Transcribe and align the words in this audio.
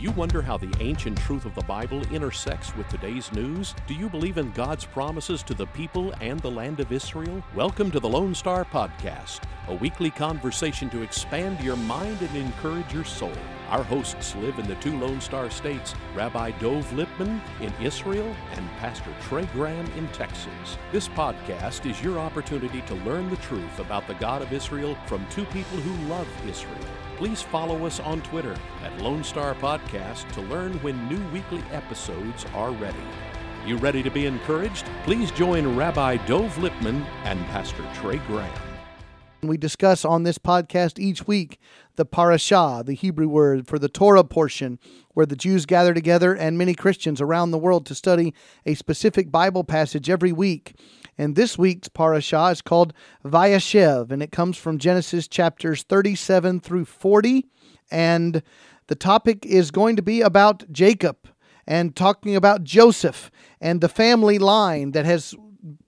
you 0.00 0.10
wonder 0.12 0.40
how 0.40 0.56
the 0.56 0.74
ancient 0.80 1.18
truth 1.18 1.44
of 1.44 1.54
the 1.54 1.64
Bible 1.64 2.00
intersects 2.10 2.74
with 2.74 2.88
today's 2.88 3.30
news? 3.32 3.74
Do 3.86 3.92
you 3.92 4.08
believe 4.08 4.38
in 4.38 4.50
God's 4.52 4.86
promises 4.86 5.42
to 5.42 5.52
the 5.52 5.66
people 5.66 6.14
and 6.22 6.40
the 6.40 6.50
land 6.50 6.80
of 6.80 6.90
Israel? 6.90 7.44
Welcome 7.54 7.90
to 7.90 8.00
the 8.00 8.08
Lone 8.08 8.34
Star 8.34 8.64
Podcast, 8.64 9.40
a 9.68 9.74
weekly 9.74 10.10
conversation 10.10 10.88
to 10.88 11.02
expand 11.02 11.60
your 11.60 11.76
mind 11.76 12.22
and 12.22 12.34
encourage 12.34 12.94
your 12.94 13.04
soul. 13.04 13.34
Our 13.68 13.82
hosts 13.82 14.34
live 14.36 14.58
in 14.58 14.66
the 14.66 14.74
two 14.76 14.98
Lone 14.98 15.20
Star 15.20 15.50
states, 15.50 15.94
Rabbi 16.14 16.52
Dov 16.52 16.90
Lipman 16.92 17.38
in 17.60 17.72
Israel 17.82 18.34
and 18.52 18.66
Pastor 18.78 19.14
Trey 19.20 19.44
Graham 19.52 19.84
in 19.98 20.08
Texas. 20.08 20.78
This 20.92 21.08
podcast 21.08 21.88
is 21.88 22.02
your 22.02 22.18
opportunity 22.18 22.80
to 22.82 22.94
learn 22.94 23.28
the 23.28 23.36
truth 23.36 23.78
about 23.78 24.06
the 24.06 24.14
God 24.14 24.40
of 24.40 24.54
Israel 24.54 24.96
from 25.04 25.26
two 25.28 25.44
people 25.44 25.76
who 25.76 26.08
love 26.08 26.26
Israel 26.48 26.88
please 27.20 27.42
follow 27.42 27.84
us 27.84 28.00
on 28.00 28.22
Twitter 28.22 28.56
at 28.82 28.98
Lone 29.02 29.22
Star 29.22 29.54
Podcast 29.56 30.26
to 30.32 30.40
learn 30.40 30.72
when 30.82 31.06
new 31.06 31.22
weekly 31.34 31.62
episodes 31.70 32.46
are 32.54 32.70
ready. 32.70 32.96
You 33.66 33.76
ready 33.76 34.02
to 34.02 34.10
be 34.10 34.24
encouraged? 34.24 34.86
Please 35.04 35.30
join 35.32 35.76
Rabbi 35.76 36.16
Dov 36.26 36.56
Lipman 36.56 37.04
and 37.24 37.38
Pastor 37.48 37.84
Trey 37.92 38.16
Graham. 38.26 38.50
We 39.42 39.58
discuss 39.58 40.02
on 40.02 40.22
this 40.22 40.38
podcast 40.38 40.98
each 40.98 41.26
week 41.26 41.58
the 41.96 42.06
parashah, 42.06 42.86
the 42.86 42.94
Hebrew 42.94 43.28
word 43.28 43.66
for 43.66 43.78
the 43.78 43.90
Torah 43.90 44.24
portion, 44.24 44.78
where 45.12 45.26
the 45.26 45.36
Jews 45.36 45.66
gather 45.66 45.92
together 45.92 46.34
and 46.34 46.56
many 46.56 46.72
Christians 46.72 47.20
around 47.20 47.50
the 47.50 47.58
world 47.58 47.84
to 47.86 47.94
study 47.94 48.32
a 48.64 48.72
specific 48.72 49.30
Bible 49.30 49.62
passage 49.62 50.08
every 50.08 50.32
week. 50.32 50.74
And 51.20 51.36
this 51.36 51.58
week's 51.58 51.90
parashah 51.90 52.50
is 52.50 52.62
called 52.62 52.94
Vayeshev, 53.26 54.10
and 54.10 54.22
it 54.22 54.32
comes 54.32 54.56
from 54.56 54.78
Genesis 54.78 55.28
chapters 55.28 55.82
37 55.82 56.60
through 56.60 56.86
40. 56.86 57.44
And 57.90 58.42
the 58.86 58.94
topic 58.94 59.44
is 59.44 59.70
going 59.70 59.96
to 59.96 60.02
be 60.02 60.22
about 60.22 60.72
Jacob 60.72 61.28
and 61.66 61.94
talking 61.94 62.36
about 62.36 62.64
Joseph 62.64 63.30
and 63.60 63.82
the 63.82 63.88
family 63.90 64.38
line 64.38 64.92
that 64.92 65.04
has 65.04 65.34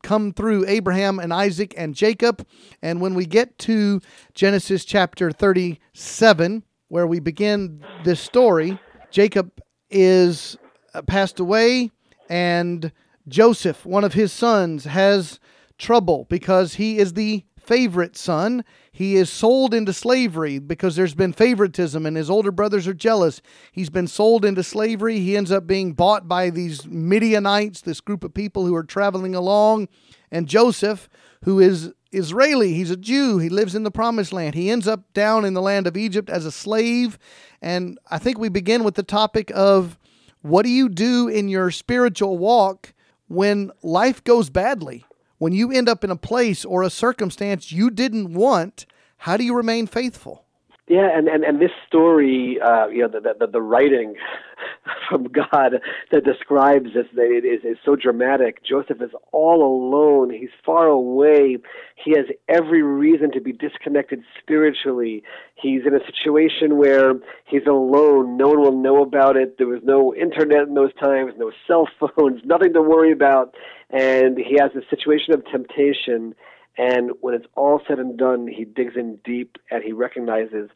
come 0.03 0.35
through 0.35 0.67
Abraham 0.69 1.19
and 1.19 1.33
Isaac 1.33 1.73
and 1.79 1.95
Jacob. 1.95 2.47
And 2.83 3.01
when 3.01 3.15
we 3.15 3.25
get 3.25 3.57
to 3.61 4.03
Genesis 4.35 4.85
chapter 4.85 5.31
37, 5.31 6.63
where 6.89 7.07
we 7.07 7.21
begin 7.21 7.83
this 8.05 8.21
story, 8.21 8.79
Jacob 9.11 9.51
is 9.89 10.59
uh, 10.93 11.01
passed 11.01 11.41
away 11.41 11.91
and 12.29 12.93
Joseph, 13.29 13.87
one 13.87 14.05
of 14.05 14.15
his 14.15 14.33
sons, 14.33 14.85
has 14.85 15.39
trouble 15.79 16.27
because 16.29 16.75
he 16.75 16.99
is 16.99 17.15
the 17.15 17.45
favorite 17.59 18.17
son. 18.17 18.65
He 18.91 19.17
is 19.17 19.31
sold 19.31 19.73
into 19.73 19.93
slavery 19.93 20.59
because 20.59 20.97
there's 20.97 21.15
been 21.15 21.33
favoritism 21.33 22.05
and 22.05 22.17
his 22.17 22.29
older 22.29 22.51
brothers 22.51 22.89
are 22.89 22.95
jealous. 22.95 23.41
He's 23.71 23.91
been 23.91 24.09
sold 24.09 24.45
into 24.45 24.63
slavery. 24.63 25.21
He 25.21 25.37
ends 25.37 25.53
up 25.53 25.67
being 25.67 25.93
bought 25.93 26.29
by 26.29 26.51
these 26.51 26.87
Midianites, 26.87 27.81
this 27.81 28.01
group 28.01 28.25
of 28.25 28.35
people 28.35 28.67
who 28.67 28.75
are 28.75 28.83
traveling 28.83 29.35
along. 29.35 29.89
And 30.31 30.49
Joseph, 30.49 31.09
who 31.45 31.61
is 31.61 31.93
Israeli, 32.11 32.75
he's 32.75 32.91
a 32.91 32.97
Jew, 32.97 33.39
he 33.39 33.49
lives 33.49 33.75
in 33.75 33.85
the 33.85 33.91
promised 33.91 34.33
land. 34.33 34.55
He 34.55 34.71
ends 34.71 34.89
up 34.89 35.13
down 35.15 35.45
in 35.45 35.55
the 35.55 35.63
land 35.63 35.87
of 35.87 35.97
Egypt 35.97 36.29
as 36.29 36.45
a 36.45 36.53
slave. 36.53 37.19
And 37.63 37.99
I 38.11 38.19
think 38.19 38.39
we 38.39 38.49
begin 38.49 38.85
with 38.85 38.97
the 38.97 39.03
topic 39.03 39.51
of 39.55 39.99
what 40.43 40.65
do 40.65 40.71
you 40.71 40.89
do 40.89 41.29
in 41.29 41.49
your 41.49 41.71
spiritual 41.71 42.37
walk 42.37 42.93
when 43.33 43.73
life 43.83 44.23
goes 44.25 44.51
badly, 44.51 45.05
when 45.39 45.53
you 45.53 45.73
end 45.73 45.89
up 45.89 46.05
in 46.05 46.11
a 46.11 46.17
place 46.17 46.65
or 46.65 46.83
a 46.83 46.91
circumstance 46.91 47.73
you 47.73 47.91
didn't 47.91 48.35
want, 48.35 48.85
how 49.17 49.37
do 49.37 49.45
you 49.45 49.55
remain 49.57 49.87
faithful? 49.87 50.45
Yeah, 50.93 51.09
and, 51.17 51.27
and, 51.27 51.43
and 51.43 51.59
this 51.59 51.71
story, 51.87 52.59
uh, 52.63 52.89
you 52.89 53.01
know, 53.01 53.09
the, 53.09 53.35
the, 53.41 53.47
the 53.47 53.63
writing 53.63 54.15
from 55.09 55.25
God 55.25 55.81
that 56.11 56.23
describes 56.23 56.93
this 56.93 57.07
that 57.15 57.31
it 57.31 57.47
is 57.47 57.65
is 57.65 57.79
so 57.83 57.97
dramatic. 57.97 58.63
Joseph 58.63 59.01
is 59.01 59.09
all 59.33 59.65
alone. 59.65 60.29
He's 60.29 60.51
far 60.67 60.89
away. 60.89 61.57
He 61.95 62.11
has 62.11 62.27
every 62.47 62.83
reason 62.83 63.33
to 63.33 63.41
be 63.41 63.53
disconnected 63.53 64.23
spiritually. 64.39 65.23
He's 65.55 65.81
in 65.87 65.95
a 65.95 66.05
situation 66.05 66.77
where 66.77 67.15
he's 67.47 67.67
alone. 67.67 68.37
No 68.37 68.49
one 68.49 68.61
will 68.61 68.79
know 68.79 69.03
about 69.03 69.39
it. 69.39 69.57
There 69.57 69.69
was 69.69 69.81
no 69.83 70.15
internet 70.15 70.69
in 70.69 70.75
those 70.75 70.93
times, 71.03 71.33
no 71.39 71.53
cell 71.67 71.89
phones, 71.99 72.43
nothing 72.45 72.75
to 72.75 72.83
worry 72.83 73.13
about. 73.13 73.55
And 73.89 74.37
he 74.37 74.59
has 74.61 74.73
a 74.77 74.87
situation 74.91 75.33
of 75.33 75.43
temptation 75.47 76.35
and 76.77 77.11
when 77.21 77.35
it's 77.35 77.47
all 77.55 77.81
said 77.87 77.99
and 77.99 78.17
done, 78.17 78.49
he 78.49 78.65
digs 78.65 78.95
in 78.97 79.19
deep 79.25 79.57
and 79.71 79.83
he 79.83 79.93
recognizes 79.93 80.71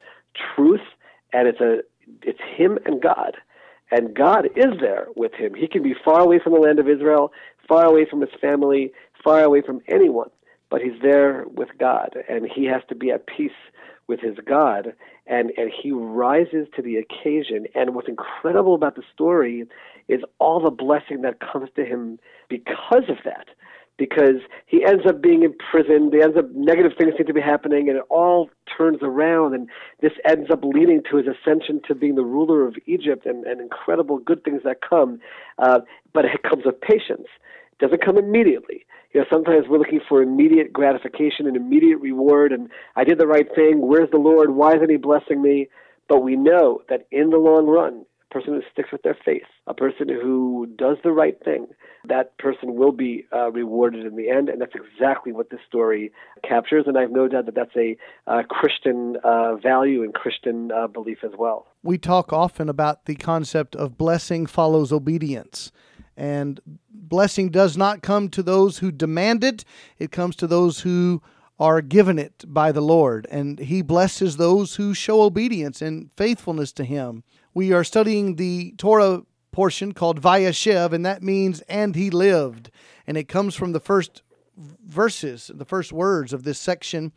truth, 0.54 0.82
and 1.32 1.48
it's 1.48 1.60
a 1.60 1.80
it's 2.22 2.40
him 2.56 2.78
and 2.84 3.02
God, 3.02 3.36
and 3.90 4.14
God 4.14 4.46
is 4.56 4.78
there 4.80 5.06
with 5.16 5.32
him. 5.34 5.54
He 5.54 5.66
can 5.66 5.82
be 5.82 5.94
far 6.04 6.20
away 6.20 6.38
from 6.38 6.52
the 6.52 6.60
land 6.60 6.78
of 6.78 6.88
Israel, 6.88 7.32
far 7.66 7.84
away 7.84 8.06
from 8.08 8.20
his 8.20 8.30
family, 8.40 8.92
far 9.24 9.42
away 9.42 9.62
from 9.62 9.80
anyone, 9.88 10.30
but 10.70 10.80
he's 10.82 11.00
there 11.02 11.44
with 11.48 11.70
God, 11.78 12.16
and 12.28 12.46
he 12.52 12.66
has 12.66 12.82
to 12.88 12.94
be 12.94 13.10
at 13.10 13.26
peace 13.26 13.50
with 14.06 14.20
his 14.20 14.36
God, 14.46 14.92
and 15.26 15.50
and 15.56 15.70
he 15.70 15.90
rises 15.92 16.68
to 16.76 16.82
the 16.82 16.96
occasion. 16.96 17.66
And 17.74 17.94
what's 17.94 18.08
incredible 18.08 18.74
about 18.74 18.96
the 18.96 19.02
story 19.12 19.66
is 20.08 20.20
all 20.38 20.60
the 20.60 20.70
blessing 20.70 21.22
that 21.22 21.40
comes 21.40 21.70
to 21.76 21.84
him 21.84 22.18
because 22.48 23.08
of 23.08 23.16
that 23.24 23.48
because 23.98 24.40
he 24.66 24.84
ends 24.84 25.04
up 25.06 25.22
being 25.22 25.42
imprisoned. 25.42 26.12
He 26.12 26.22
ends 26.22 26.36
up 26.36 26.50
negative 26.54 26.92
things 26.98 27.14
seem 27.16 27.26
to 27.26 27.32
be 27.32 27.40
happening, 27.40 27.88
and 27.88 27.98
it 27.98 28.04
all 28.10 28.50
turns 28.76 28.98
around. 29.02 29.54
And 29.54 29.68
this 30.00 30.12
ends 30.28 30.50
up 30.50 30.62
leading 30.62 31.02
to 31.10 31.16
his 31.16 31.26
ascension 31.26 31.80
to 31.88 31.94
being 31.94 32.14
the 32.14 32.24
ruler 32.24 32.66
of 32.66 32.76
Egypt, 32.86 33.26
and, 33.26 33.44
and 33.46 33.60
incredible 33.60 34.18
good 34.18 34.44
things 34.44 34.62
that 34.64 34.78
come. 34.88 35.20
Uh, 35.58 35.80
but 36.12 36.24
it 36.24 36.42
comes 36.42 36.64
with 36.64 36.80
patience. 36.80 37.28
It 37.72 37.78
doesn't 37.78 38.04
come 38.04 38.18
immediately. 38.18 38.84
You 39.12 39.20
know, 39.20 39.26
sometimes 39.32 39.66
we're 39.68 39.78
looking 39.78 40.00
for 40.06 40.22
immediate 40.22 40.72
gratification 40.72 41.46
and 41.46 41.56
immediate 41.56 41.98
reward. 41.98 42.52
And 42.52 42.68
I 42.96 43.04
did 43.04 43.18
the 43.18 43.26
right 43.26 43.46
thing. 43.54 43.80
Where's 43.80 44.10
the 44.10 44.18
Lord? 44.18 44.50
Why 44.50 44.74
isn't 44.74 44.90
He 44.90 44.96
blessing 44.96 45.40
me? 45.40 45.68
But 46.08 46.22
we 46.22 46.36
know 46.36 46.82
that 46.88 47.06
in 47.10 47.30
the 47.30 47.38
long 47.38 47.66
run, 47.66 48.04
a 48.30 48.34
person 48.34 48.54
who 48.54 48.62
sticks 48.72 48.90
with 48.92 49.02
their 49.02 49.16
faith, 49.24 49.46
a 49.66 49.74
person 49.74 50.08
who 50.08 50.66
does 50.78 50.96
the 51.02 51.12
right 51.12 51.36
thing, 51.44 51.66
that 52.08 52.36
person 52.38 52.74
will 52.74 52.92
be 52.92 53.26
uh, 53.32 53.50
rewarded 53.50 54.04
in 54.04 54.16
the 54.16 54.30
end, 54.30 54.48
and 54.48 54.60
that's 54.60 54.74
exactly 54.74 55.32
what 55.32 55.50
this 55.50 55.60
story 55.66 56.12
captures. 56.46 56.84
And 56.86 56.96
I 56.96 57.02
have 57.02 57.10
no 57.10 57.28
doubt 57.28 57.46
that 57.46 57.54
that's 57.54 57.76
a 57.76 57.96
uh, 58.26 58.42
Christian 58.48 59.16
uh, 59.24 59.56
value 59.56 60.02
and 60.02 60.14
Christian 60.14 60.70
uh, 60.72 60.86
belief 60.86 61.18
as 61.24 61.32
well. 61.38 61.66
We 61.82 61.98
talk 61.98 62.32
often 62.32 62.68
about 62.68 63.06
the 63.06 63.16
concept 63.16 63.76
of 63.76 63.98
blessing 63.98 64.46
follows 64.46 64.92
obedience. 64.92 65.72
And 66.16 66.60
blessing 66.90 67.50
does 67.50 67.76
not 67.76 68.02
come 68.02 68.30
to 68.30 68.42
those 68.42 68.78
who 68.78 68.90
demand 68.90 69.44
it, 69.44 69.64
it 69.98 70.10
comes 70.10 70.34
to 70.36 70.46
those 70.46 70.80
who 70.80 71.22
are 71.58 71.80
given 71.80 72.18
it 72.18 72.44
by 72.46 72.72
the 72.72 72.80
Lord. 72.80 73.26
And 73.30 73.58
He 73.58 73.82
blesses 73.82 74.36
those 74.36 74.76
who 74.76 74.94
show 74.94 75.22
obedience 75.22 75.80
and 75.80 76.10
faithfulness 76.12 76.72
to 76.72 76.84
Him. 76.84 77.22
We 77.56 77.72
are 77.72 77.84
studying 77.84 78.36
the 78.36 78.74
Torah 78.76 79.22
portion 79.50 79.92
called 79.92 80.20
Vayeshev, 80.20 80.92
and 80.92 81.06
that 81.06 81.22
means 81.22 81.62
and 81.62 81.96
he 81.96 82.10
lived. 82.10 82.70
And 83.06 83.16
it 83.16 83.28
comes 83.28 83.54
from 83.54 83.72
the 83.72 83.80
first 83.80 84.20
verses, 84.58 85.50
the 85.54 85.64
first 85.64 85.90
words 85.90 86.34
of 86.34 86.42
this 86.42 86.58
section, 86.58 87.12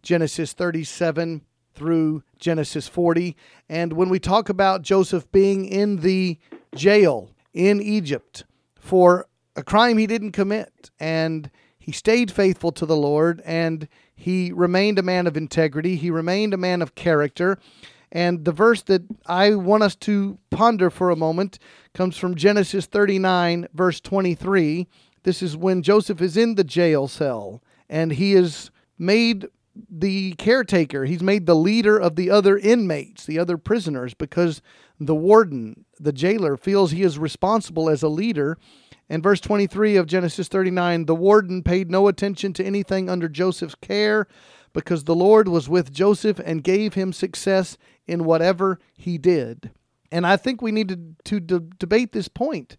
Genesis 0.00 0.52
37 0.52 1.42
through 1.74 2.22
Genesis 2.38 2.86
40. 2.86 3.36
And 3.68 3.94
when 3.94 4.10
we 4.10 4.20
talk 4.20 4.48
about 4.48 4.82
Joseph 4.82 5.28
being 5.32 5.64
in 5.64 6.02
the 6.02 6.38
jail 6.76 7.32
in 7.52 7.82
Egypt 7.82 8.44
for 8.78 9.26
a 9.56 9.64
crime 9.64 9.98
he 9.98 10.06
didn't 10.06 10.30
commit, 10.30 10.92
and 11.00 11.50
he 11.80 11.90
stayed 11.90 12.30
faithful 12.30 12.70
to 12.70 12.86
the 12.86 12.96
Lord, 12.96 13.42
and 13.44 13.88
he 14.14 14.52
remained 14.52 15.00
a 15.00 15.02
man 15.02 15.26
of 15.26 15.36
integrity, 15.36 15.96
he 15.96 16.12
remained 16.12 16.54
a 16.54 16.56
man 16.56 16.80
of 16.80 16.94
character. 16.94 17.58
And 18.12 18.44
the 18.44 18.52
verse 18.52 18.82
that 18.82 19.02
I 19.26 19.54
want 19.54 19.82
us 19.82 19.94
to 19.96 20.38
ponder 20.50 20.90
for 20.90 21.10
a 21.10 21.16
moment 21.16 21.58
comes 21.94 22.16
from 22.16 22.34
Genesis 22.34 22.86
39, 22.86 23.68
verse 23.72 24.00
23. 24.00 24.88
This 25.22 25.42
is 25.42 25.56
when 25.56 25.82
Joseph 25.82 26.20
is 26.20 26.36
in 26.36 26.54
the 26.54 26.64
jail 26.64 27.06
cell 27.06 27.62
and 27.88 28.12
he 28.12 28.34
is 28.34 28.70
made 28.98 29.46
the 29.88 30.32
caretaker. 30.32 31.04
He's 31.04 31.22
made 31.22 31.46
the 31.46 31.54
leader 31.54 31.98
of 31.98 32.16
the 32.16 32.30
other 32.30 32.58
inmates, 32.58 33.24
the 33.24 33.38
other 33.38 33.56
prisoners, 33.56 34.14
because 34.14 34.60
the 34.98 35.14
warden, 35.14 35.84
the 35.98 36.12
jailer, 36.12 36.56
feels 36.56 36.90
he 36.90 37.02
is 37.02 37.18
responsible 37.18 37.88
as 37.88 38.02
a 38.02 38.08
leader. 38.08 38.58
In 39.08 39.22
verse 39.22 39.40
23 39.40 39.96
of 39.96 40.06
Genesis 40.06 40.48
39, 40.48 41.06
the 41.06 41.14
warden 41.14 41.62
paid 41.62 41.90
no 41.90 42.08
attention 42.08 42.52
to 42.54 42.64
anything 42.64 43.08
under 43.08 43.28
Joseph's 43.28 43.74
care 43.76 44.26
because 44.72 45.04
the 45.04 45.14
Lord 45.14 45.48
was 45.48 45.68
with 45.68 45.92
Joseph 45.92 46.40
and 46.44 46.62
gave 46.62 46.94
him 46.94 47.12
success 47.12 47.76
in 48.10 48.24
whatever 48.24 48.78
he 48.96 49.16
did. 49.16 49.70
And 50.12 50.26
I 50.26 50.36
think 50.36 50.60
we 50.60 50.72
need 50.72 50.88
to, 50.88 50.98
to 51.24 51.40
de- 51.40 51.60
debate 51.78 52.12
this 52.12 52.28
point. 52.28 52.76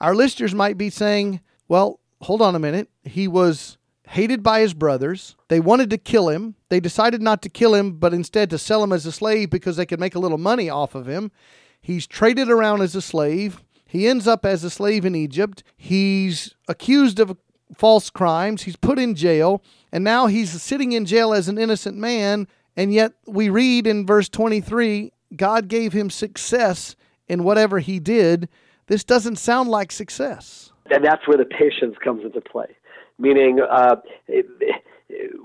Our 0.00 0.14
listeners 0.14 0.54
might 0.54 0.76
be 0.76 0.90
saying, 0.90 1.40
well, 1.66 2.00
hold 2.20 2.42
on 2.42 2.54
a 2.54 2.58
minute. 2.58 2.90
He 3.02 3.26
was 3.26 3.78
hated 4.08 4.42
by 4.42 4.60
his 4.60 4.74
brothers. 4.74 5.34
They 5.48 5.60
wanted 5.60 5.88
to 5.90 5.98
kill 5.98 6.28
him. 6.28 6.56
They 6.68 6.80
decided 6.80 7.22
not 7.22 7.40
to 7.42 7.48
kill 7.48 7.74
him, 7.74 7.92
but 7.92 8.12
instead 8.12 8.50
to 8.50 8.58
sell 8.58 8.82
him 8.82 8.92
as 8.92 9.06
a 9.06 9.12
slave 9.12 9.48
because 9.48 9.76
they 9.76 9.86
could 9.86 10.00
make 10.00 10.14
a 10.14 10.18
little 10.18 10.38
money 10.38 10.68
off 10.68 10.94
of 10.94 11.06
him. 11.06 11.32
He's 11.80 12.06
traded 12.06 12.50
around 12.50 12.82
as 12.82 12.94
a 12.94 13.02
slave. 13.02 13.62
He 13.86 14.06
ends 14.06 14.26
up 14.26 14.44
as 14.44 14.62
a 14.64 14.70
slave 14.70 15.04
in 15.04 15.14
Egypt. 15.14 15.62
He's 15.76 16.54
accused 16.68 17.18
of 17.18 17.36
false 17.74 18.10
crimes. 18.10 18.62
He's 18.62 18.76
put 18.76 18.98
in 18.98 19.14
jail. 19.14 19.62
And 19.90 20.04
now 20.04 20.26
he's 20.26 20.60
sitting 20.62 20.92
in 20.92 21.06
jail 21.06 21.32
as 21.32 21.48
an 21.48 21.58
innocent 21.58 21.96
man. 21.96 22.46
And 22.76 22.92
yet 22.92 23.12
we 23.26 23.48
read 23.48 23.86
in 23.86 24.06
verse 24.06 24.28
23 24.28 25.12
God 25.36 25.68
gave 25.68 25.92
him 25.92 26.10
success 26.10 26.94
in 27.26 27.42
whatever 27.42 27.80
he 27.80 27.98
did. 27.98 28.48
This 28.86 29.02
doesn't 29.02 29.36
sound 29.36 29.68
like 29.68 29.90
success. 29.90 30.72
And 30.90 31.04
that's 31.04 31.26
where 31.26 31.38
the 31.38 31.44
patience 31.44 31.96
comes 32.02 32.24
into 32.24 32.40
play. 32.40 32.76
Meaning, 33.18 33.60
uh, 33.60 33.96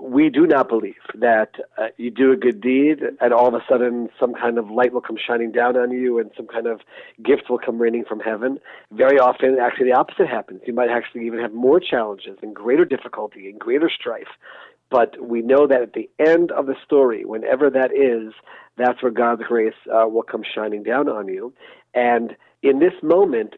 we 0.00 0.28
do 0.28 0.46
not 0.46 0.68
believe 0.68 0.94
that 1.14 1.50
uh, 1.78 1.88
you 1.96 2.10
do 2.10 2.32
a 2.32 2.36
good 2.36 2.60
deed 2.60 3.00
and 3.20 3.32
all 3.32 3.46
of 3.46 3.54
a 3.54 3.62
sudden 3.68 4.08
some 4.18 4.34
kind 4.34 4.58
of 4.58 4.70
light 4.70 4.92
will 4.92 5.00
come 5.00 5.16
shining 5.16 5.52
down 5.52 5.76
on 5.76 5.90
you 5.90 6.18
and 6.18 6.30
some 6.36 6.46
kind 6.46 6.66
of 6.66 6.80
gift 7.22 7.50
will 7.50 7.58
come 7.58 7.78
raining 7.78 8.04
from 8.04 8.20
heaven. 8.20 8.58
Very 8.90 9.18
often, 9.18 9.58
actually, 9.60 9.86
the 9.86 9.96
opposite 9.96 10.26
happens. 10.26 10.62
You 10.66 10.72
might 10.72 10.88
actually 10.88 11.26
even 11.26 11.38
have 11.40 11.52
more 11.52 11.78
challenges 11.78 12.38
and 12.42 12.54
greater 12.54 12.84
difficulty 12.84 13.48
and 13.48 13.58
greater 13.58 13.90
strife. 13.90 14.28
But 14.90 15.20
we 15.20 15.40
know 15.40 15.66
that 15.66 15.82
at 15.82 15.92
the 15.92 16.10
end 16.18 16.50
of 16.52 16.66
the 16.66 16.74
story, 16.84 17.24
whenever 17.24 17.70
that 17.70 17.90
is, 17.96 18.32
that's 18.76 19.02
where 19.02 19.12
God's 19.12 19.42
grace 19.46 19.74
uh, 19.86 20.08
will 20.08 20.22
come 20.22 20.42
shining 20.42 20.82
down 20.82 21.08
on 21.08 21.28
you. 21.28 21.52
And 21.94 22.36
in 22.62 22.78
this 22.80 22.94
moment, 23.02 23.54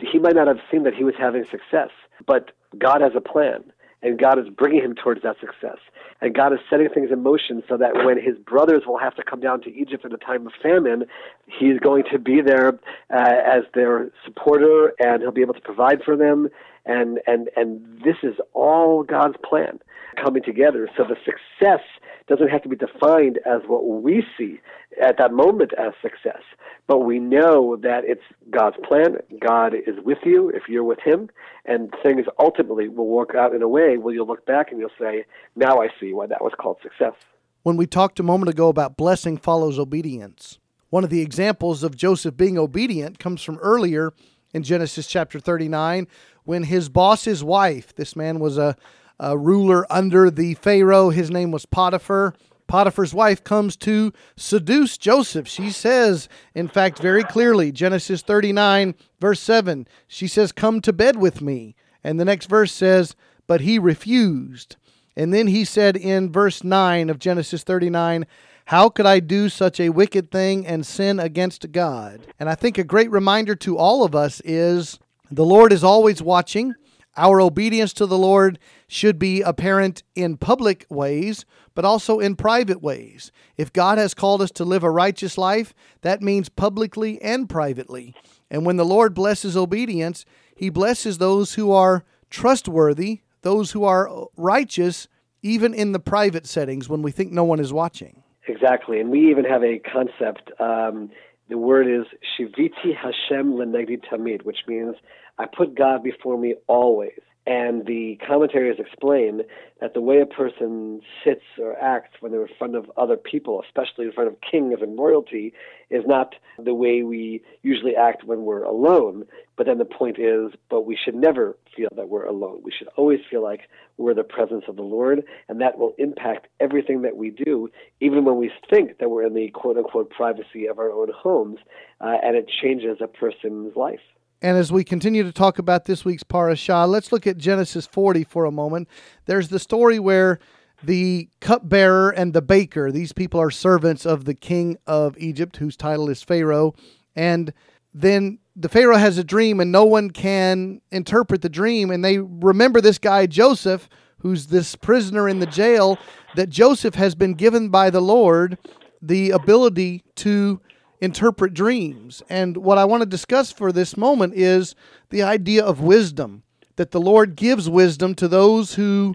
he 0.00 0.18
might 0.18 0.34
not 0.34 0.46
have 0.46 0.60
seen 0.70 0.84
that 0.84 0.94
he 0.94 1.04
was 1.04 1.14
having 1.18 1.44
success, 1.44 1.90
but 2.26 2.52
God 2.78 3.00
has 3.00 3.12
a 3.16 3.20
plan 3.20 3.64
and 4.02 4.18
God 4.18 4.38
is 4.38 4.46
bringing 4.48 4.82
him 4.82 4.94
towards 4.94 5.22
that 5.22 5.36
success. 5.40 5.78
And 6.20 6.34
God 6.34 6.52
is 6.52 6.60
setting 6.70 6.88
things 6.88 7.10
in 7.10 7.22
motion 7.22 7.62
so 7.68 7.76
that 7.76 8.04
when 8.04 8.22
his 8.22 8.38
brothers 8.38 8.82
will 8.86 8.98
have 8.98 9.14
to 9.16 9.22
come 9.22 9.40
down 9.40 9.62
to 9.62 9.74
Egypt 9.74 10.04
in 10.04 10.12
a 10.12 10.16
time 10.16 10.46
of 10.46 10.52
famine, 10.62 11.04
he's 11.46 11.78
going 11.80 12.04
to 12.12 12.18
be 12.18 12.40
there 12.40 12.78
uh, 13.12 13.34
as 13.44 13.64
their 13.74 14.10
supporter, 14.24 14.92
and 15.00 15.22
he'll 15.22 15.32
be 15.32 15.40
able 15.40 15.54
to 15.54 15.60
provide 15.60 16.02
for 16.04 16.16
them. 16.16 16.48
And 16.84 17.18
and 17.26 17.50
and 17.56 18.00
this 18.04 18.16
is 18.22 18.36
all 18.52 19.02
God's 19.02 19.36
plan 19.42 19.80
coming 20.16 20.42
together. 20.42 20.88
So 20.96 21.04
the 21.04 21.16
success 21.24 21.80
doesn't 22.28 22.48
have 22.48 22.62
to 22.62 22.68
be 22.68 22.76
defined 22.76 23.38
as 23.46 23.62
what 23.66 23.86
we 23.86 24.24
see 24.36 24.60
at 25.02 25.16
that 25.18 25.32
moment 25.32 25.72
as 25.78 25.92
success, 26.02 26.42
but 26.86 27.00
we 27.00 27.18
know 27.18 27.76
that 27.76 28.02
it's 28.04 28.22
God's 28.50 28.76
plan. 28.86 29.18
God 29.40 29.74
is 29.74 29.94
with 30.04 30.18
you 30.24 30.48
if 30.48 30.62
you're 30.68 30.84
with 30.84 30.98
Him, 31.04 31.28
and 31.64 31.94
things 32.02 32.26
ultimately 32.38 32.88
will 32.88 33.06
work 33.06 33.34
out 33.36 33.54
in 33.54 33.62
a 33.62 33.68
way 33.68 33.96
where 33.96 34.14
you'll 34.14 34.26
look 34.26 34.46
back 34.46 34.70
and 34.70 34.80
you'll 34.80 34.90
say, 34.98 35.24
"Now 35.54 35.80
I 35.80 35.88
see 36.00 36.12
why 36.12 36.26
that 36.26 36.42
was 36.42 36.52
called 36.58 36.78
success." 36.82 37.14
When 37.62 37.76
we 37.76 37.86
talked 37.86 38.18
a 38.20 38.24
moment 38.24 38.48
ago 38.48 38.68
about 38.68 38.96
blessing 38.96 39.36
follows 39.36 39.78
obedience, 39.78 40.58
one 40.90 41.04
of 41.04 41.10
the 41.10 41.22
examples 41.22 41.82
of 41.82 41.96
Joseph 41.96 42.36
being 42.36 42.58
obedient 42.58 43.18
comes 43.18 43.42
from 43.42 43.58
earlier 43.58 44.12
in 44.52 44.62
Genesis 44.62 45.06
chapter 45.06 45.38
39 45.38 46.06
when 46.44 46.62
his 46.62 46.88
boss's 46.88 47.44
wife, 47.44 47.94
this 47.94 48.16
man 48.16 48.38
was 48.38 48.56
a 48.56 48.76
a 49.18 49.36
ruler 49.36 49.86
under 49.90 50.30
the 50.30 50.54
Pharaoh. 50.54 51.10
His 51.10 51.30
name 51.30 51.50
was 51.50 51.66
Potiphar. 51.66 52.34
Potiphar's 52.66 53.14
wife 53.14 53.44
comes 53.44 53.76
to 53.76 54.12
seduce 54.36 54.98
Joseph. 54.98 55.46
She 55.46 55.70
says, 55.70 56.28
in 56.54 56.68
fact, 56.68 56.98
very 56.98 57.22
clearly, 57.22 57.70
Genesis 57.70 58.22
39, 58.22 58.94
verse 59.20 59.40
7, 59.40 59.86
she 60.08 60.26
says, 60.26 60.52
Come 60.52 60.80
to 60.80 60.92
bed 60.92 61.16
with 61.16 61.40
me. 61.40 61.76
And 62.02 62.18
the 62.18 62.24
next 62.24 62.46
verse 62.46 62.72
says, 62.72 63.14
But 63.46 63.60
he 63.60 63.78
refused. 63.78 64.76
And 65.16 65.32
then 65.32 65.46
he 65.46 65.64
said 65.64 65.96
in 65.96 66.30
verse 66.30 66.62
9 66.62 67.08
of 67.08 67.18
Genesis 67.18 67.62
39, 67.62 68.26
How 68.66 68.88
could 68.88 69.06
I 69.06 69.20
do 69.20 69.48
such 69.48 69.80
a 69.80 69.90
wicked 69.90 70.30
thing 70.30 70.66
and 70.66 70.84
sin 70.84 71.20
against 71.20 71.72
God? 71.72 72.26
And 72.38 72.48
I 72.48 72.54
think 72.54 72.78
a 72.78 72.84
great 72.84 73.10
reminder 73.10 73.54
to 73.56 73.78
all 73.78 74.04
of 74.04 74.14
us 74.14 74.42
is 74.44 74.98
the 75.30 75.44
Lord 75.44 75.72
is 75.72 75.82
always 75.82 76.20
watching. 76.20 76.74
Our 77.16 77.40
obedience 77.40 77.92
to 77.94 78.06
the 78.06 78.18
Lord 78.18 78.58
should 78.88 79.18
be 79.18 79.40
apparent 79.40 80.02
in 80.14 80.36
public 80.36 80.86
ways, 80.90 81.44
but 81.74 81.84
also 81.84 82.18
in 82.18 82.36
private 82.36 82.82
ways. 82.82 83.32
If 83.56 83.72
God 83.72 83.98
has 83.98 84.14
called 84.14 84.42
us 84.42 84.50
to 84.52 84.64
live 84.64 84.84
a 84.84 84.90
righteous 84.90 85.38
life, 85.38 85.74
that 86.02 86.22
means 86.22 86.48
publicly 86.48 87.20
and 87.22 87.48
privately. 87.48 88.14
And 88.50 88.66
when 88.66 88.76
the 88.76 88.84
Lord 88.84 89.14
blesses 89.14 89.56
obedience, 89.56 90.24
He 90.54 90.68
blesses 90.68 91.18
those 91.18 91.54
who 91.54 91.72
are 91.72 92.04
trustworthy, 92.30 93.20
those 93.42 93.72
who 93.72 93.84
are 93.84 94.28
righteous, 94.36 95.08
even 95.42 95.72
in 95.72 95.92
the 95.92 95.98
private 95.98 96.46
settings 96.46 96.88
when 96.88 97.02
we 97.02 97.12
think 97.12 97.32
no 97.32 97.44
one 97.44 97.60
is 97.60 97.72
watching. 97.72 98.22
Exactly. 98.48 99.00
And 99.00 99.10
we 99.10 99.30
even 99.30 99.44
have 99.44 99.62
a 99.62 99.78
concept. 99.78 100.50
Um, 100.60 101.10
the 101.48 101.58
word 101.58 101.86
is 101.86 102.06
Shiviti 102.38 102.94
Hashem 102.96 103.54
Lenegdi 103.54 104.00
Tamid, 104.04 104.42
which 104.42 104.58
means 104.66 104.96
I 105.38 105.46
put 105.46 105.74
God 105.76 106.02
before 106.02 106.38
me 106.38 106.54
always. 106.66 107.20
And 107.48 107.86
the 107.86 108.18
commentaries 108.26 108.80
explain 108.80 109.42
that 109.80 109.94
the 109.94 110.00
way 110.00 110.20
a 110.20 110.26
person 110.26 111.00
sits 111.22 111.44
or 111.60 111.80
acts 111.80 112.16
when 112.18 112.32
they're 112.32 112.46
in 112.46 112.54
front 112.58 112.74
of 112.74 112.90
other 112.96 113.16
people, 113.16 113.62
especially 113.64 114.06
in 114.06 114.12
front 114.12 114.28
of 114.28 114.36
kings 114.40 114.78
and 114.82 114.98
royalty, 114.98 115.52
is 115.88 116.02
not 116.06 116.34
the 116.58 116.74
way 116.74 117.04
we 117.04 117.42
usually 117.62 117.94
act 117.94 118.24
when 118.24 118.42
we're 118.42 118.64
alone. 118.64 119.26
But 119.56 119.66
then 119.66 119.78
the 119.78 119.84
point 119.84 120.18
is, 120.18 120.54
but 120.68 120.86
we 120.86 120.98
should 121.02 121.14
never 121.14 121.56
feel 121.76 121.88
that 121.94 122.08
we're 122.08 122.26
alone. 122.26 122.62
We 122.64 122.72
should 122.76 122.88
always 122.96 123.20
feel 123.30 123.44
like 123.44 123.68
we're 123.96 124.14
the 124.14 124.24
presence 124.24 124.64
of 124.66 124.74
the 124.74 124.82
Lord, 124.82 125.22
and 125.48 125.60
that 125.60 125.78
will 125.78 125.94
impact 125.98 126.48
everything 126.58 127.02
that 127.02 127.16
we 127.16 127.30
do, 127.30 127.68
even 128.00 128.24
when 128.24 128.38
we 128.38 128.50
think 128.68 128.98
that 128.98 129.08
we're 129.08 129.24
in 129.24 129.34
the 129.34 129.50
quote 129.50 129.76
unquote 129.76 130.10
privacy 130.10 130.66
of 130.66 130.80
our 130.80 130.90
own 130.90 131.12
homes, 131.16 131.58
uh, 132.00 132.16
and 132.24 132.34
it 132.34 132.50
changes 132.60 132.98
a 133.00 133.06
person's 133.06 133.76
life. 133.76 134.00
And 134.42 134.58
as 134.58 134.70
we 134.70 134.84
continue 134.84 135.22
to 135.22 135.32
talk 135.32 135.58
about 135.58 135.86
this 135.86 136.04
week's 136.04 136.22
parashah, 136.22 136.88
let's 136.88 137.10
look 137.10 137.26
at 137.26 137.38
Genesis 137.38 137.86
40 137.86 138.24
for 138.24 138.44
a 138.44 138.50
moment. 138.50 138.88
There's 139.24 139.48
the 139.48 139.58
story 139.58 139.98
where 139.98 140.38
the 140.82 141.30
cupbearer 141.40 142.10
and 142.10 142.34
the 142.34 142.42
baker, 142.42 142.92
these 142.92 143.12
people 143.12 143.40
are 143.40 143.50
servants 143.50 144.04
of 144.04 144.26
the 144.26 144.34
king 144.34 144.76
of 144.86 145.16
Egypt, 145.16 145.56
whose 145.56 145.76
title 145.76 146.10
is 146.10 146.22
Pharaoh. 146.22 146.74
And 147.14 147.54
then 147.94 148.38
the 148.54 148.68
Pharaoh 148.68 148.98
has 148.98 149.16
a 149.16 149.24
dream, 149.24 149.58
and 149.58 149.72
no 149.72 149.84
one 149.84 150.10
can 150.10 150.82
interpret 150.90 151.40
the 151.40 151.48
dream. 151.48 151.90
And 151.90 152.04
they 152.04 152.18
remember 152.18 152.82
this 152.82 152.98
guy, 152.98 153.24
Joseph, 153.26 153.88
who's 154.18 154.48
this 154.48 154.76
prisoner 154.76 155.30
in 155.30 155.38
the 155.38 155.46
jail, 155.46 155.98
that 156.34 156.50
Joseph 156.50 156.94
has 156.96 157.14
been 157.14 157.32
given 157.34 157.70
by 157.70 157.88
the 157.88 158.02
Lord 158.02 158.58
the 159.00 159.30
ability 159.30 160.04
to 160.16 160.60
interpret 161.00 161.54
dreams. 161.54 162.22
And 162.28 162.56
what 162.58 162.78
I 162.78 162.84
want 162.84 163.02
to 163.02 163.06
discuss 163.06 163.52
for 163.52 163.72
this 163.72 163.96
moment 163.96 164.34
is 164.34 164.74
the 165.10 165.22
idea 165.22 165.64
of 165.64 165.80
wisdom, 165.80 166.42
that 166.76 166.90
the 166.90 167.00
Lord 167.00 167.36
gives 167.36 167.68
wisdom 167.68 168.14
to 168.16 168.28
those 168.28 168.74
who 168.74 169.14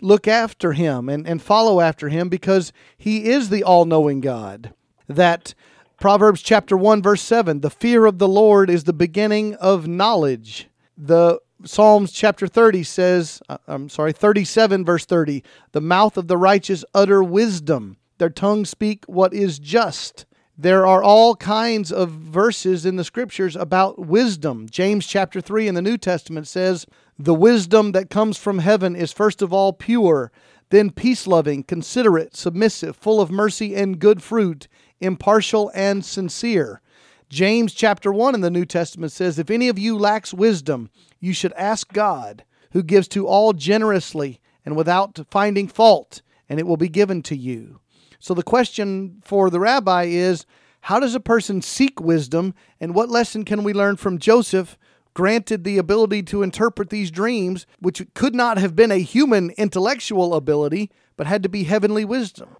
look 0.00 0.26
after 0.26 0.72
him 0.72 1.08
and, 1.08 1.26
and 1.26 1.40
follow 1.40 1.80
after 1.80 2.08
him 2.08 2.28
because 2.28 2.72
he 2.98 3.26
is 3.26 3.48
the 3.48 3.62
all 3.62 3.84
knowing 3.84 4.20
God. 4.20 4.74
That 5.08 5.54
Proverbs 6.00 6.42
chapter 6.42 6.76
1, 6.76 7.00
verse 7.00 7.22
7 7.22 7.60
the 7.60 7.70
fear 7.70 8.06
of 8.06 8.18
the 8.18 8.28
Lord 8.28 8.68
is 8.68 8.84
the 8.84 8.92
beginning 8.92 9.54
of 9.54 9.86
knowledge. 9.86 10.68
The 10.98 11.40
Psalms 11.64 12.10
chapter 12.10 12.48
30 12.48 12.82
says, 12.82 13.40
uh, 13.48 13.58
I'm 13.68 13.88
sorry, 13.88 14.12
37, 14.12 14.84
verse 14.84 15.04
30, 15.04 15.44
the 15.70 15.80
mouth 15.80 16.16
of 16.16 16.26
the 16.26 16.36
righteous 16.36 16.84
utter 16.92 17.22
wisdom, 17.22 17.98
their 18.18 18.30
tongue 18.30 18.64
speak 18.64 19.04
what 19.06 19.32
is 19.32 19.60
just. 19.60 20.26
There 20.58 20.86
are 20.86 21.02
all 21.02 21.34
kinds 21.34 21.90
of 21.90 22.10
verses 22.10 22.84
in 22.84 22.96
the 22.96 23.04
scriptures 23.04 23.56
about 23.56 23.98
wisdom. 23.98 24.68
James 24.68 25.06
chapter 25.06 25.40
3 25.40 25.66
in 25.66 25.74
the 25.74 25.80
New 25.80 25.96
Testament 25.96 26.46
says, 26.46 26.86
The 27.18 27.34
wisdom 27.34 27.92
that 27.92 28.10
comes 28.10 28.36
from 28.36 28.58
heaven 28.58 28.94
is 28.94 29.12
first 29.12 29.40
of 29.40 29.52
all 29.52 29.72
pure, 29.72 30.30
then 30.68 30.90
peace 30.90 31.26
loving, 31.26 31.62
considerate, 31.62 32.36
submissive, 32.36 32.96
full 32.96 33.18
of 33.18 33.30
mercy 33.30 33.74
and 33.74 33.98
good 33.98 34.22
fruit, 34.22 34.68
impartial 35.00 35.70
and 35.74 36.04
sincere. 36.04 36.82
James 37.30 37.72
chapter 37.72 38.12
1 38.12 38.34
in 38.34 38.42
the 38.42 38.50
New 38.50 38.66
Testament 38.66 39.10
says, 39.10 39.38
If 39.38 39.48
any 39.48 39.68
of 39.68 39.78
you 39.78 39.96
lacks 39.96 40.34
wisdom, 40.34 40.90
you 41.18 41.32
should 41.32 41.54
ask 41.54 41.90
God, 41.94 42.44
who 42.72 42.82
gives 42.82 43.08
to 43.08 43.26
all 43.26 43.54
generously 43.54 44.38
and 44.66 44.76
without 44.76 45.18
finding 45.30 45.66
fault, 45.66 46.20
and 46.46 46.60
it 46.60 46.66
will 46.66 46.76
be 46.76 46.90
given 46.90 47.22
to 47.22 47.36
you. 47.36 47.80
So 48.22 48.34
the 48.34 48.44
question 48.44 49.20
for 49.24 49.50
the 49.50 49.58
rabbi 49.58 50.04
is 50.04 50.46
how 50.82 51.00
does 51.00 51.16
a 51.16 51.20
person 51.20 51.60
seek 51.60 52.00
wisdom, 52.00 52.54
and 52.80 52.94
what 52.94 53.08
lesson 53.08 53.44
can 53.44 53.64
we 53.64 53.72
learn 53.72 53.96
from 53.96 54.18
Joseph? 54.18 54.78
Granted 55.12 55.64
the 55.64 55.76
ability 55.76 56.22
to 56.24 56.44
interpret 56.44 56.90
these 56.90 57.10
dreams, 57.10 57.66
which 57.80 58.00
could 58.14 58.32
not 58.32 58.58
have 58.58 58.76
been 58.76 58.92
a 58.92 58.98
human 58.98 59.50
intellectual 59.58 60.36
ability, 60.36 60.88
but 61.16 61.26
had 61.26 61.42
to 61.42 61.48
be 61.48 61.64
heavenly 61.64 62.04
wisdom. 62.04 62.50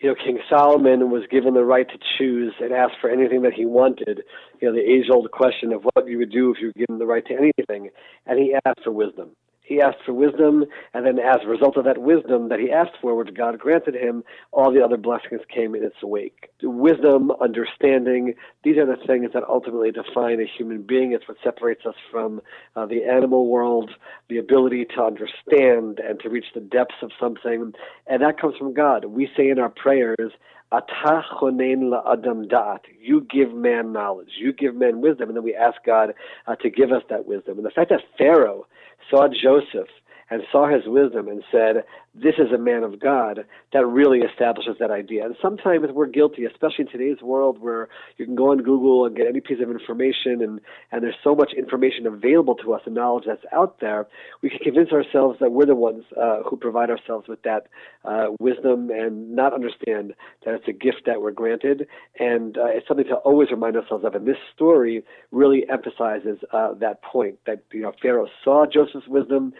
You 0.00 0.10
know, 0.10 0.14
King 0.14 0.38
Solomon 0.48 1.10
was 1.10 1.24
given 1.32 1.54
the 1.54 1.64
right 1.64 1.88
to 1.88 1.98
choose 2.16 2.54
and 2.60 2.72
ask 2.72 2.92
for 3.00 3.10
anything 3.10 3.42
that 3.42 3.54
he 3.54 3.66
wanted. 3.66 4.22
You 4.60 4.68
know, 4.68 4.74
the 4.74 4.88
age 4.88 5.10
old 5.12 5.28
question 5.32 5.72
of 5.72 5.82
what 5.82 6.06
you 6.06 6.18
would 6.18 6.30
do 6.30 6.52
if 6.52 6.58
you 6.60 6.68
were 6.68 6.86
given 6.86 7.00
the 7.00 7.06
right 7.06 7.26
to 7.26 7.34
anything. 7.34 7.90
And 8.24 8.38
he 8.38 8.54
asked 8.64 8.84
for 8.84 8.92
wisdom 8.92 9.30
he 9.68 9.82
asked 9.82 9.98
for 10.06 10.14
wisdom, 10.14 10.64
and 10.94 11.04
then 11.04 11.18
as 11.18 11.40
a 11.44 11.48
result 11.48 11.76
of 11.76 11.84
that 11.84 11.98
wisdom 11.98 12.48
that 12.48 12.58
he 12.58 12.72
asked 12.72 12.96
for, 13.02 13.14
which 13.14 13.34
God 13.34 13.58
granted 13.58 13.94
him, 13.94 14.24
all 14.50 14.72
the 14.72 14.82
other 14.82 14.96
blessings 14.96 15.42
came 15.54 15.74
in 15.74 15.84
its 15.84 16.02
wake. 16.02 16.50
Wisdom, 16.62 17.30
understanding, 17.40 18.34
these 18.64 18.78
are 18.78 18.86
the 18.86 18.96
things 19.06 19.30
that 19.34 19.42
ultimately 19.46 19.90
define 19.90 20.40
a 20.40 20.46
human 20.46 20.82
being. 20.82 21.12
It's 21.12 21.28
what 21.28 21.36
separates 21.44 21.84
us 21.84 21.96
from 22.10 22.40
uh, 22.76 22.86
the 22.86 23.04
animal 23.04 23.46
world, 23.46 23.90
the 24.30 24.38
ability 24.38 24.86
to 24.96 25.02
understand 25.02 26.00
and 26.00 26.18
to 26.20 26.30
reach 26.30 26.46
the 26.54 26.60
depths 26.60 27.02
of 27.02 27.10
something, 27.20 27.74
and 28.06 28.22
that 28.22 28.40
comes 28.40 28.56
from 28.56 28.72
God. 28.72 29.04
We 29.04 29.28
say 29.36 29.50
in 29.50 29.58
our 29.58 29.68
prayers, 29.68 30.32
Adam 30.72 32.48
da'at. 32.48 32.80
You 33.00 33.20
give 33.22 33.54
man 33.54 33.92
knowledge. 33.92 34.30
You 34.38 34.52
give 34.52 34.74
man 34.74 35.00
wisdom. 35.00 35.28
And 35.28 35.36
then 35.36 35.44
we 35.44 35.54
ask 35.54 35.76
God 35.84 36.14
uh, 36.46 36.56
to 36.56 36.70
give 36.70 36.92
us 36.92 37.02
that 37.10 37.26
wisdom. 37.26 37.56
And 37.56 37.66
the 37.66 37.70
fact 37.70 37.90
that 37.90 38.00
Pharaoh 38.16 38.66
saw 39.10 39.28
Joseph 39.28 39.88
and 40.30 40.42
saw 40.52 40.68
his 40.68 40.82
wisdom 40.86 41.28
and 41.28 41.42
said, 41.50 41.84
This 42.14 42.34
is 42.38 42.52
a 42.52 42.58
man 42.58 42.82
of 42.82 42.98
God, 43.00 43.44
that 43.72 43.86
really 43.86 44.20
establishes 44.20 44.76
that 44.80 44.90
idea. 44.90 45.24
And 45.24 45.36
sometimes 45.40 45.86
we're 45.92 46.06
guilty, 46.06 46.44
especially 46.44 46.86
in 46.86 46.88
today's 46.88 47.22
world 47.22 47.60
where 47.60 47.88
you 48.16 48.24
can 48.24 48.34
go 48.34 48.50
on 48.50 48.58
Google 48.58 49.06
and 49.06 49.16
get 49.16 49.26
any 49.26 49.40
piece 49.40 49.58
of 49.62 49.70
information, 49.70 50.42
and, 50.42 50.60
and 50.90 51.02
there's 51.02 51.16
so 51.22 51.34
much 51.34 51.52
information 51.56 52.06
available 52.06 52.54
to 52.56 52.74
us 52.74 52.82
and 52.86 52.94
knowledge 52.94 53.24
that's 53.26 53.44
out 53.52 53.80
there. 53.80 54.06
We 54.42 54.50
can 54.50 54.58
convince 54.58 54.90
ourselves 54.90 55.38
that 55.40 55.52
we're 55.52 55.66
the 55.66 55.74
ones 55.74 56.04
uh, 56.20 56.42
who 56.48 56.56
provide 56.56 56.90
ourselves 56.90 57.28
with 57.28 57.42
that 57.42 57.68
uh, 58.04 58.28
wisdom 58.40 58.90
and 58.90 59.34
not 59.34 59.52
understand 59.52 60.14
that 60.44 60.54
it's 60.54 60.68
a 60.68 60.72
gift 60.72 61.02
that 61.06 61.20
we're 61.20 61.30
granted. 61.30 61.86
And 62.18 62.56
uh, 62.56 62.66
it's 62.66 62.88
something 62.88 63.06
to 63.06 63.16
always 63.16 63.50
remind 63.50 63.76
ourselves 63.76 64.04
of. 64.04 64.14
And 64.14 64.26
this 64.26 64.36
story 64.54 65.04
really 65.30 65.64
emphasizes 65.70 66.38
uh, 66.52 66.74
that 66.74 67.02
point 67.02 67.38
that 67.46 67.62
you 67.72 67.82
know 67.82 67.92
Pharaoh 68.00 68.28
saw 68.42 68.66
Joseph's 68.66 69.08
wisdom 69.08 69.52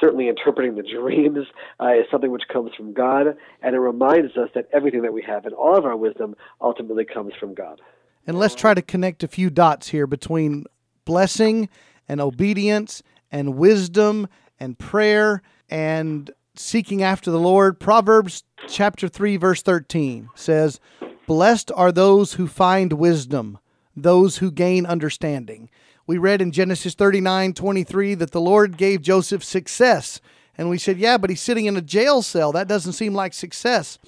certainly 0.00 0.28
interpreting 0.28 0.76
the 0.76 0.82
dreams 0.98 1.46
uh, 1.88 2.00
is 2.00 2.06
something 2.10 2.30
which 2.30 2.48
comes 2.52 2.70
from 2.76 2.92
God, 2.92 3.36
and 3.62 3.74
it 3.74 3.80
reminds 3.80 4.36
us 4.36 4.50
that 4.54 4.68
everything 4.72 5.02
that 5.02 5.12
we 5.12 5.22
have 5.22 5.46
and 5.46 5.54
all 5.54 5.76
of 5.76 5.84
our 5.84 5.96
wisdom 5.96 6.34
ultimately 6.60 7.04
comes 7.04 7.32
from 7.38 7.54
God. 7.54 7.80
And 8.26 8.38
let's 8.38 8.54
try 8.54 8.74
to 8.74 8.82
connect 8.82 9.22
a 9.22 9.28
few 9.28 9.50
dots 9.50 9.88
here 9.88 10.06
between 10.06 10.64
blessing 11.04 11.68
and 12.08 12.20
obedience 12.20 13.02
and 13.30 13.56
wisdom 13.56 14.28
and 14.60 14.78
prayer 14.78 15.42
and 15.70 16.30
seeking 16.54 17.02
after 17.02 17.30
the 17.30 17.38
Lord. 17.38 17.78
Proverbs 17.78 18.44
chapter 18.66 19.08
3 19.08 19.36
verse 19.36 19.62
13 19.62 20.28
says, 20.34 20.80
"Blessed 21.26 21.70
are 21.74 21.92
those 21.92 22.34
who 22.34 22.46
find 22.46 22.92
wisdom, 22.94 23.58
those 23.96 24.38
who 24.38 24.50
gain 24.50 24.84
understanding." 24.84 25.70
We 26.06 26.18
read 26.18 26.42
in 26.42 26.52
Genesis 26.52 26.94
39 26.94 27.52
23 27.52 28.14
that 28.14 28.32
the 28.32 28.40
Lord 28.40 28.76
gave 28.76 29.02
Joseph 29.02 29.44
success. 29.44 30.20
And 30.58 30.68
we 30.68 30.76
said, 30.76 30.98
yeah, 30.98 31.16
but 31.16 31.30
he's 31.30 31.40
sitting 31.40 31.66
in 31.66 31.76
a 31.76 31.80
jail 31.80 32.20
cell. 32.20 32.50
That 32.52 32.68
doesn't 32.68 32.94
seem 32.94 33.14
like 33.14 33.32
success. 33.32 33.98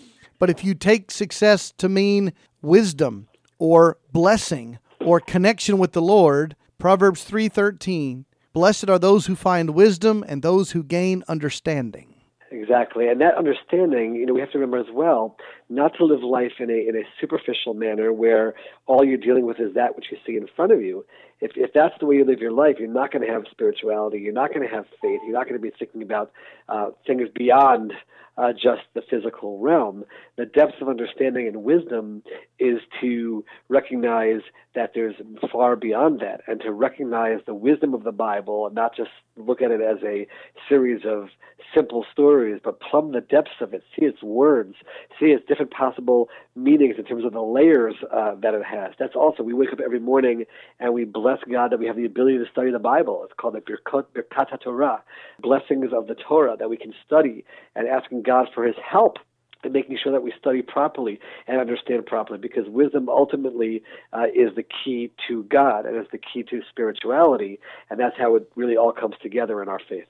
But 0.41 0.51
if 0.51 0.65
you 0.65 0.75
take 0.75 1.11
success 1.11 1.73
to 1.79 1.89
mean 1.89 2.33
wisdom 2.61 3.29
or 3.59 3.99
blessing 4.13 4.79
or 5.01 5.21
connection 5.21 5.79
with 5.79 5.93
the 5.93 6.03
Lord, 6.03 6.57
Proverbs 6.79 7.25
3:13, 7.25 8.25
blessed 8.53 8.91
are 8.91 8.99
those 8.99 9.27
who 9.27 9.37
find 9.37 9.71
wisdom 9.71 10.25
and 10.27 10.43
those 10.43 10.73
who 10.73 10.83
gain 10.83 11.23
understanding. 11.29 12.15
Exactly. 12.51 13.07
And 13.07 13.21
that 13.21 13.37
understanding, 13.37 14.17
you 14.17 14.27
know, 14.27 14.35
we 14.35 14.41
have 14.41 14.51
to 14.51 14.59
remember 14.59 14.79
as 14.79 14.93
well, 14.93 15.37
not 15.71 15.93
to 15.97 16.05
live 16.05 16.23
life 16.23 16.53
in 16.59 16.69
a 16.71 16.89
in 16.89 16.97
a 16.97 17.05
superficial 17.21 17.75
manner 17.75 18.13
where 18.13 18.55
all 18.87 19.05
you're 19.05 19.17
dealing 19.17 19.47
with 19.47 19.61
is 19.61 19.75
that 19.75 19.97
which 19.97 20.07
you 20.11 20.19
see 20.27 20.37
in 20.37 20.47
front 20.55 20.73
of 20.73 20.83
you 20.83 21.05
if 21.41 21.53
if 21.57 21.73
that's 21.73 21.95
the 21.99 22.07
way 22.07 22.17
you 22.17 22.25
live 22.25 22.41
your 22.41 22.53
life, 22.53 22.77
you're 22.79 22.89
not 22.89 23.13
going 23.13 23.27
to 23.27 23.33
have 23.33 23.45
spirituality. 23.51 24.19
You're 24.19 24.33
not 24.33 24.53
going 24.53 24.67
to 24.69 24.75
have 24.75 24.85
faith. 25.01 25.21
You're 25.25 25.33
not 25.33 25.49
going 25.49 25.61
to 25.61 25.63
be 25.63 25.73
thinking 25.79 26.03
about 26.03 26.33
uh, 26.69 26.91
things 27.07 27.29
beyond 27.35 27.93
uh, 28.37 28.53
just 28.53 28.83
the 28.95 29.03
physical 29.11 29.59
realm. 29.59 30.05
The 30.37 30.47
depth 30.47 30.81
of 30.81 30.89
understanding 30.89 31.47
and 31.47 31.63
wisdom 31.63 32.23
is 32.59 32.79
to 33.01 33.45
recognize 33.69 34.41
that 34.75 34.93
there's 34.95 35.15
far 35.51 35.77
beyond 35.77 36.21
that, 36.21 36.43
and 36.47 36.61
to 36.61 36.73
recognize 36.73 37.41
the 37.47 37.55
wisdom 37.55 37.95
of 37.95 38.05
the 38.05 38.13
Bible, 38.13 38.67
and 38.67 38.75
not 38.75 38.95
just 38.95 39.11
look 39.37 39.63
at 39.63 39.71
it 39.71 39.81
as 39.81 39.99
a 40.05 40.27
series 40.69 41.03
of 41.07 41.29
simple 41.75 42.05
stories, 42.13 42.61
but 42.63 42.81
plumb 42.81 43.13
the 43.13 43.21
depths 43.21 43.61
of 43.61 43.73
it, 43.73 43.83
see 43.99 44.05
its 44.05 44.23
words, 44.23 44.75
see 45.19 45.27
its 45.27 45.47
different 45.47 45.60
possible 45.67 46.29
meanings 46.55 46.97
in 46.99 47.05
terms 47.05 47.25
of 47.25 47.33
the 47.33 47.43
layers 47.43 47.95
uh, 48.13 48.35
that 48.43 48.55
it 48.55 48.65
has. 48.65 48.93
That's 48.99 49.17
also 49.17 49.43
we 49.43 49.53
wake 49.53 49.73
up 49.73 49.81
every 49.85 50.01
morning 50.01 50.45
and 50.79 50.95
we 50.95 51.05
bless 51.05 51.39
God 51.51 51.73
that 51.73 51.79
we 51.79 51.87
have 51.87 51.97
the 51.97 52.05
ability 52.05 52.39
to 52.39 52.47
study 52.51 52.71
the 52.71 52.79
Bible. 52.79 53.23
It's 53.25 53.35
called 53.39 53.55
the 53.55 53.61
Birkot, 53.61 54.07
Birkat 54.15 54.61
Torah, 54.63 55.03
blessings 55.41 55.93
of 55.93 56.07
the 56.07 56.15
Torah 56.15 56.57
that 56.59 56.71
we 56.71 56.77
can 56.77 56.95
study, 57.05 57.45
and 57.75 57.89
asking 57.89 58.23
God 58.23 58.49
for 58.55 58.65
His 58.65 58.77
help 58.85 59.19
and 59.63 59.73
making 59.73 59.99
sure 60.03 60.13
that 60.13 60.23
we 60.23 60.33
study 60.39 60.63
properly 60.63 61.21
and 61.47 61.61
understand 61.61 62.07
properly 62.07 62.39
because 62.39 62.65
wisdom 62.69 63.09
ultimately 63.09 63.83
uh, 64.13 64.25
is 64.35 64.55
the 64.57 64.65
key 64.85 65.11
to 65.29 65.43
God 65.45 65.85
and 65.87 65.97
is 65.97 66.07
the 66.13 66.19
key 66.19 66.43
to 66.45 66.63
spirituality, 66.71 67.61
and 67.91 68.01
that's 68.01 68.17
how 68.19 68.37
it 68.37 68.51
really 68.57 68.77
all 68.77 68.93
comes 68.93 69.17
together 69.23 69.63
in 69.63 69.69
our 69.69 69.81
faith. 69.89 70.09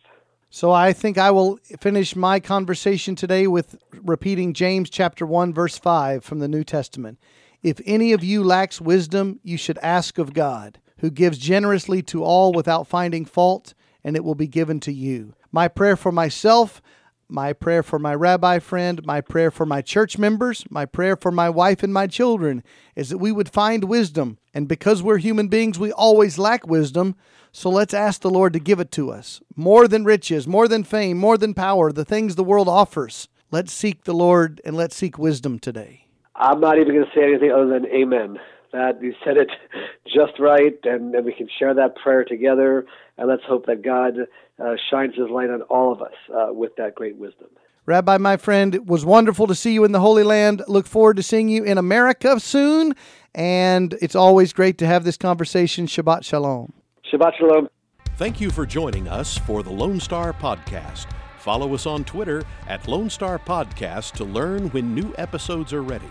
So 0.52 0.73
I 0.73 0.92
think 0.92 1.16
I 1.16 1.30
will 1.30 1.61
finish 1.80 2.16
my 2.16 2.40
conversation 2.40 3.14
today 3.14 3.47
with 3.47 3.78
repeating 3.92 4.52
James 4.52 4.90
chapter 4.90 5.25
1 5.25 5.54
verse 5.54 5.78
5 5.78 6.25
from 6.25 6.40
the 6.40 6.49
New 6.49 6.64
Testament. 6.64 7.21
If 7.62 7.80
any 7.87 8.12
of 8.12 8.25
you 8.25 8.42
lacks 8.42 8.80
wisdom, 8.80 9.38
you 9.45 9.57
should 9.57 9.78
ask 9.78 10.19
of 10.19 10.35
God, 10.35 10.80
who 10.99 11.09
gives 11.09 11.38
generously 11.38 12.02
to 12.02 12.25
all 12.25 12.52
without 12.52 12.88
finding 12.88 13.25
fault, 13.25 13.75
and 14.02 14.16
it 14.16 14.25
will 14.25 14.35
be 14.35 14.49
given 14.49 14.80
to 14.80 14.92
you. 14.92 15.35
My 15.52 15.69
prayer 15.69 15.95
for 15.95 16.11
myself, 16.11 16.83
my 17.28 17.52
prayer 17.52 17.85
for 17.85 18.00
my 18.00 18.12
rabbi 18.16 18.59
friend, 18.59 19.07
my 19.07 19.21
prayer 19.21 19.52
for 19.52 19.64
my 19.64 19.83
church 19.83 20.19
members, 20.19 20.64
my 20.69 20.85
prayer 20.85 21.14
for 21.14 21.30
my 21.30 21.49
wife 21.49 21.85
and 21.85 21.95
my 21.95 22.09
children 22.09 22.64
is 22.97 23.11
that 23.11 23.19
we 23.19 23.30
would 23.30 23.49
find 23.49 23.85
wisdom. 23.85 24.38
And 24.52 24.66
because 24.66 25.00
we're 25.00 25.19
human 25.19 25.47
beings, 25.47 25.78
we 25.78 25.92
always 25.92 26.38
lack 26.38 26.66
wisdom. 26.66 27.14
So 27.52 27.69
let's 27.69 27.95
ask 27.95 28.21
the 28.21 28.30
Lord 28.30 28.52
to 28.52 28.61
give 28.61 28.80
it 28.80 28.92
to 28.92 29.11
us. 29.11 29.40
More 29.57 29.88
than 29.88 30.04
riches, 30.04 30.47
more 30.47 30.69
than 30.69 30.85
fame, 30.85 31.19
more 31.19 31.37
than 31.37 31.54
power, 31.54 31.92
the 31.92 32.04
things 32.04 32.37
the 32.37 32.45
world 32.45 32.69
offers. 32.69 33.28
Let's 33.50 33.73
seek 33.73 34.04
the 34.04 34.14
Lord 34.14 34.61
and 34.64 34.76
let's 34.76 34.95
seek 34.95 35.19
wisdom 35.19 35.59
today. 35.59 36.07
I'm 36.37 36.61
not 36.61 36.78
even 36.78 36.95
going 36.95 37.04
to 37.04 37.11
say 37.14 37.25
anything 37.25 37.50
other 37.52 37.66
than 37.66 37.87
amen. 37.87 38.38
That 38.73 39.02
you 39.02 39.14
said 39.25 39.37
it 39.37 39.50
just 40.07 40.38
right, 40.38 40.78
and, 40.85 41.12
and 41.14 41.25
we 41.25 41.33
can 41.33 41.49
share 41.59 41.75
that 41.75 41.97
prayer 41.97 42.25
together. 42.25 42.87
And 43.19 43.28
let's 43.28 43.42
hope 43.45 43.66
that 43.66 43.83
God 43.83 44.14
uh, 44.62 44.75
shines 44.90 45.16
His 45.16 45.28
light 45.28 45.50
on 45.50 45.62
all 45.62 45.92
of 45.92 46.00
us 46.00 46.14
uh, 46.33 46.52
with 46.52 46.76
that 46.76 46.95
great 46.95 47.16
wisdom. 47.16 47.49
Rabbi, 47.87 48.19
my 48.19 48.37
friend, 48.37 48.76
it 48.76 48.87
was 48.87 49.04
wonderful 49.04 49.49
to 49.49 49.54
see 49.57 49.73
you 49.73 49.85
in 49.85 49.90
the 49.90 49.99
Holy 49.99 50.23
Land. 50.23 50.62
Look 50.69 50.87
forward 50.87 51.16
to 51.16 51.23
seeing 51.25 51.49
you 51.49 51.64
in 51.64 51.78
America 51.78 52.38
soon. 52.38 52.95
And 53.35 53.97
it's 54.00 54.14
always 54.14 54.52
great 54.52 54.78
to 54.78 54.87
have 54.87 55.02
this 55.02 55.16
conversation. 55.16 55.87
Shabbat 55.87 56.25
Shalom. 56.25 56.73
Shabbat 57.12 57.37
Shalom. 57.38 57.69
Thank 58.17 58.40
you 58.40 58.50
for 58.50 58.67
joining 58.67 59.09
us 59.09 59.38
for 59.38 59.62
the 59.62 59.71
Lone 59.71 59.99
Star 59.99 60.33
Podcast. 60.33 61.07
Follow 61.38 61.75
us 61.75 61.87
on 61.87 62.05
Twitter 62.05 62.45
at 62.69 62.87
Lone 62.87 63.09
Star 63.09 63.38
Podcast 63.38 64.12
to 64.12 64.25
learn 64.25 64.69
when 64.71 64.95
new 64.95 65.14
episodes 65.17 65.73
are 65.73 65.83
ready. 65.83 66.11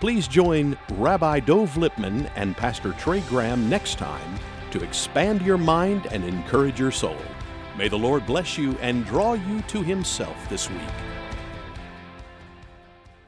Please 0.00 0.26
join 0.28 0.76
Rabbi 0.92 1.40
Dov 1.40 1.74
Lipman 1.74 2.30
and 2.36 2.56
Pastor 2.56 2.92
Trey 2.94 3.20
Graham 3.20 3.70
next 3.70 3.96
time 3.96 4.38
to 4.72 4.82
expand 4.82 5.42
your 5.42 5.56
mind 5.56 6.08
and 6.10 6.24
encourage 6.24 6.78
your 6.80 6.90
soul. 6.90 7.16
May 7.78 7.88
the 7.88 7.98
Lord 7.98 8.26
bless 8.26 8.58
you 8.58 8.76
and 8.80 9.06
draw 9.06 9.34
you 9.34 9.62
to 9.62 9.82
Himself 9.82 10.36
this 10.48 10.68
week. 10.68 11.15